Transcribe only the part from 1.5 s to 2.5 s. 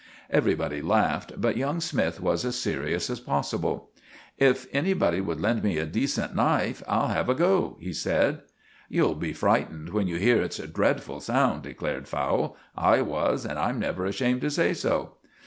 young Smythe was